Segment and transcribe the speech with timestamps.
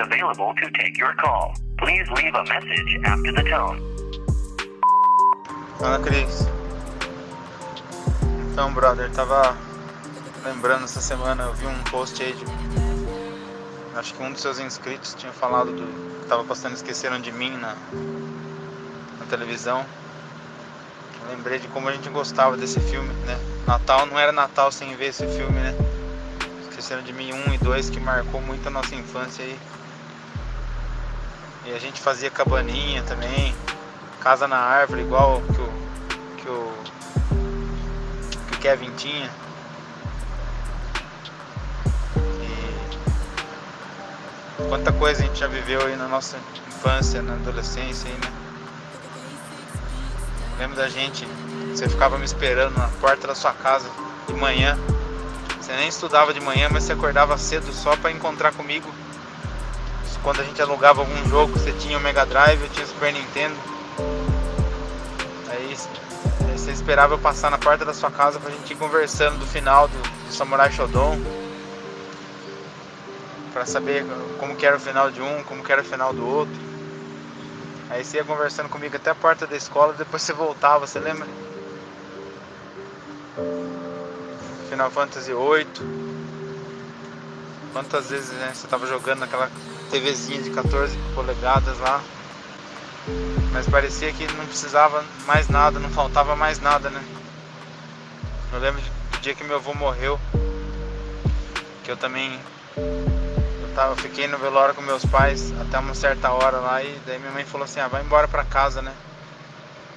[0.00, 1.54] Available to take your call.
[1.76, 3.80] Please leave a message after the tone.
[5.78, 6.48] Fala, Cris.
[8.50, 9.54] Então, brother, tava
[10.42, 12.44] lembrando essa semana, eu vi um post aí de.
[13.94, 16.26] Acho que um dos seus inscritos tinha falado do.
[16.28, 17.74] tava postando Esqueceram de Mim na,
[19.18, 19.84] na televisão.
[21.22, 23.38] Eu lembrei de como a gente gostava desse filme, né?
[23.66, 25.74] Natal não era Natal sem ver esse filme, né?
[26.62, 29.58] Esqueceram de Mim 1 e 2 que marcou muito a nossa infância aí.
[29.76, 29.79] E
[31.66, 33.54] a gente fazia cabaninha também,
[34.20, 35.72] casa na árvore, igual que o,
[36.36, 36.72] que o,
[38.48, 39.30] que o Kevin tinha.
[44.58, 48.32] E quanta coisa a gente já viveu aí na nossa infância, na adolescência aí, né?
[50.58, 51.26] Lembro da gente,
[51.74, 53.88] você ficava me esperando na porta da sua casa
[54.26, 54.78] de manhã.
[55.60, 58.92] Você nem estudava de manhã, mas você acordava cedo só para encontrar comigo.
[60.22, 63.12] Quando a gente alugava algum jogo, você tinha o Mega Drive, eu tinha o Super
[63.12, 63.54] Nintendo.
[65.48, 65.76] Aí,
[66.46, 69.46] aí você esperava eu passar na porta da sua casa pra gente ir conversando do
[69.46, 71.18] final do, do Samurai Shodown.
[73.52, 74.04] Pra saber
[74.38, 76.54] como que era o final de um, como que era o final do outro.
[77.88, 81.26] Aí você ia conversando comigo até a porta da escola, depois você voltava, você lembra?
[84.68, 85.66] Final Fantasy VIII.
[87.72, 89.50] Quantas vezes né, você estava jogando naquela
[89.90, 92.00] TVzinha de 14 polegadas lá.
[93.52, 97.02] Mas parecia que não precisava mais nada, não faltava mais nada, né?
[98.52, 100.18] Eu lembro do dia que meu avô morreu.
[101.82, 102.38] Que eu também.
[102.76, 107.18] Eu, tava, fiquei no velório com meus pais até uma certa hora lá e daí
[107.18, 108.92] minha mãe falou assim, ah, vai embora pra casa, né?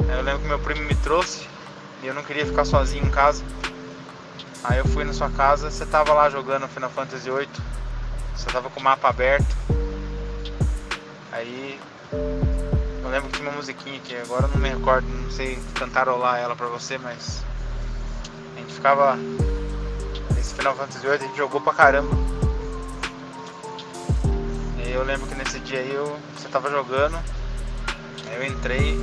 [0.00, 1.46] Aí eu lembro que meu primo me trouxe
[2.02, 3.44] e eu não queria ficar sozinho em casa.
[4.64, 7.48] Aí eu fui na sua casa, você tava lá jogando Final Fantasy VIII.
[8.34, 9.56] Você tava com o mapa aberto.
[11.36, 11.78] Aí
[13.04, 16.38] eu lembro que tinha uma musiquinha que agora eu não me recordo, não sei cantarolar
[16.38, 17.44] ela pra você, mas
[18.56, 19.18] a gente ficava.
[20.38, 22.16] Esse Final Fantasy VIII a gente jogou pra caramba.
[24.82, 27.22] E eu lembro que nesse dia aí eu, você tava jogando,
[28.34, 28.96] eu entrei,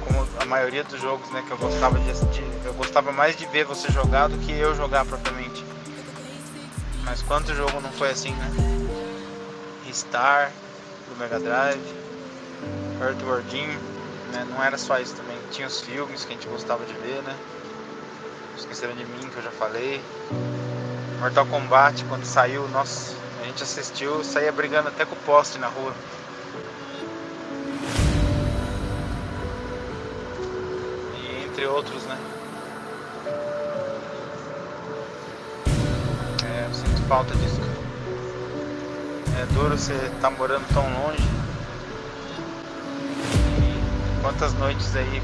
[0.00, 3.46] como a maioria dos jogos né, que eu gostava de assistir, eu gostava mais de
[3.46, 5.64] ver você jogar do que eu jogar propriamente.
[7.04, 8.50] Mas quanto jogo não foi assim, né?
[9.92, 10.50] Star
[11.08, 11.80] do Mega Drive,
[13.00, 13.66] Earthworm Jim,
[14.32, 14.46] né?
[14.50, 17.36] Não era só isso também, tinha os filmes que a gente gostava de ver, né?
[18.56, 20.00] Esqueceram de mim que eu já falei.
[21.20, 25.68] Mortal Kombat quando saiu, nossa, a gente assistiu, saía brigando até com o poste na
[25.68, 25.92] rua.
[31.14, 32.18] E entre outros, né?
[36.44, 37.75] É, eu sinto falta disso.
[39.52, 41.22] Duro você tá morando tão longe.
[43.58, 45.22] E quantas noites aí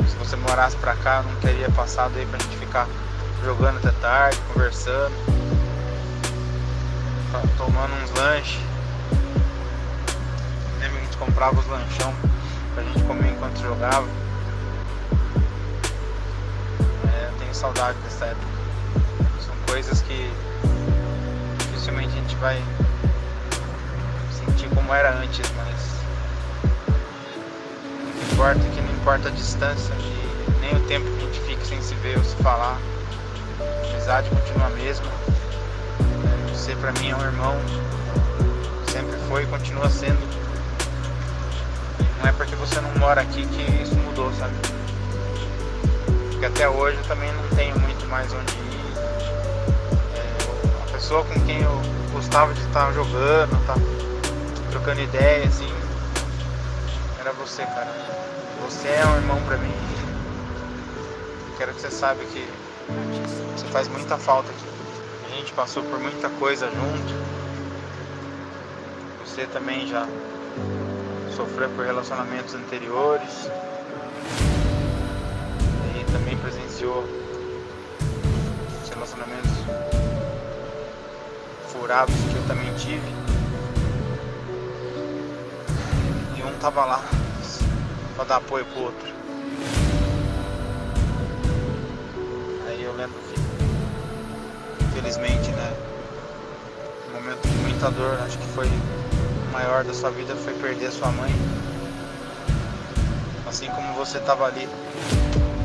[0.00, 2.86] que se você morasse pra cá eu não teria passado aí pra gente ficar
[3.44, 5.12] jogando até tarde, conversando,
[7.56, 8.60] tomando uns lanches.
[10.80, 12.14] Lembra que a gente comprava os lanchão
[12.74, 14.06] pra gente comer enquanto jogava.
[17.12, 18.46] É, eu tenho saudade dessa época.
[19.40, 20.32] São coisas que
[21.58, 22.62] dificilmente a gente vai
[24.68, 25.92] como era antes, mas
[28.08, 29.94] o que importa é que não importa a distância
[30.60, 32.78] nem o tempo que a gente fique sem se ver ou se falar.
[33.60, 35.06] A amizade continua a mesma.
[36.52, 37.56] Você pra mim é um irmão,
[38.90, 40.20] sempre foi e continua sendo.
[42.20, 44.54] Não é porque você não mora aqui que isso mudou, sabe?
[46.30, 48.92] Porque até hoje eu também não tenho muito mais onde ir.
[50.14, 51.82] É, a pessoa com quem eu
[52.12, 53.74] gostava de estar jogando, tá
[54.82, 55.72] trocando ideia, assim,
[57.20, 57.94] era você, cara.
[58.64, 59.72] Você é um irmão pra mim.
[61.56, 62.44] Quero que você saiba que
[63.56, 64.66] você faz muita falta aqui.
[65.30, 67.14] A gente passou por muita coisa junto.
[69.24, 70.04] Você também já
[71.36, 73.48] sofreu por relacionamentos anteriores.
[75.96, 77.04] E também presenciou
[78.82, 79.52] os relacionamentos
[81.68, 83.21] furados que eu também tive.
[86.62, 87.02] Tava lá
[88.14, 89.08] pra dar apoio pro outro.
[92.68, 95.74] Aí eu lembro que, infelizmente, né,
[97.08, 100.92] um momento de muita dor, acho que foi o maior da sua vida foi perder
[100.92, 101.32] sua mãe.
[103.48, 104.68] Assim como você tava ali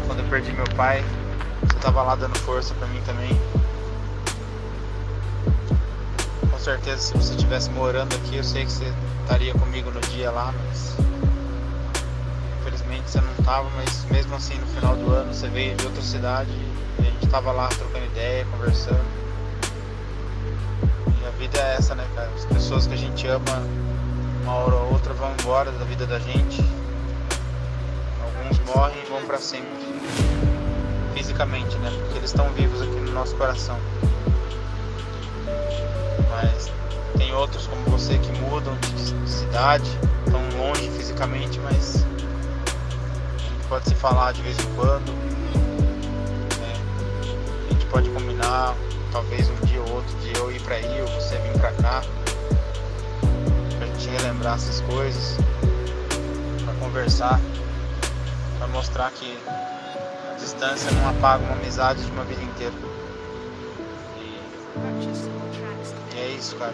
[0.07, 1.05] quando eu perdi meu pai,
[1.61, 3.39] você tava lá dando força pra mim também.
[6.67, 8.91] Certeza se você estivesse morando aqui, eu sei que você
[9.21, 10.97] estaria comigo no dia lá, mas
[12.59, 16.01] infelizmente você não estava, mas mesmo assim no final do ano você veio de outra
[16.01, 19.05] cidade e a gente estava lá trocando ideia, conversando.
[21.07, 22.29] E a vida é essa, né, cara?
[22.35, 23.63] As pessoas que a gente ama,
[24.43, 26.61] uma hora ou outra vão embora da vida da gente.
[28.21, 29.71] Alguns morrem e vão para sempre.
[31.15, 31.97] Fisicamente, né?
[31.97, 33.79] Porque eles estão vivos aqui no nosso coração.
[36.29, 36.71] Mas
[37.17, 39.89] tem outros como você que mudam de cidade,
[40.25, 42.05] estão longe fisicamente, mas
[43.67, 45.11] pode se falar de vez em quando.
[46.59, 46.73] Né?
[47.69, 48.75] A gente pode combinar,
[49.11, 52.03] talvez um dia ou outro, de eu ir pra aí ou você vir pra cá.
[53.77, 55.37] Pra gente relembrar essas coisas,
[56.63, 57.39] pra conversar,
[58.57, 59.37] pra mostrar que
[60.31, 62.73] a distância não apaga uma amizade de uma vida inteira.
[64.17, 64.39] E
[66.37, 66.73] isso, cara.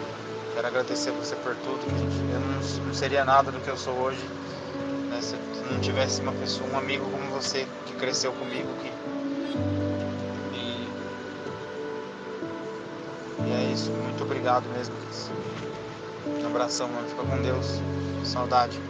[0.54, 1.80] Quero agradecer você por tudo.
[2.32, 4.24] Eu não, não seria nada do que eu sou hoje
[5.14, 5.36] né, se
[5.70, 8.68] não tivesse uma pessoa, um amigo como você que cresceu comigo.
[8.82, 8.88] Que...
[10.54, 10.88] E...
[13.46, 13.90] e é isso.
[13.90, 14.94] Muito obrigado mesmo.
[16.42, 17.08] Um abração, mano.
[17.08, 17.80] Fica com Deus.
[18.24, 18.80] Saudade.